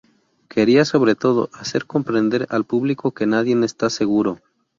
Quería, 0.49 0.83
sobre 0.83 1.13
todo, 1.13 1.51
hacer 1.53 1.85
comprender 1.85 2.47
al 2.49 2.65
público 2.65 3.11
que 3.13 3.27
nadie 3.27 3.53
está 3.63 3.87
seguro. 3.91 4.39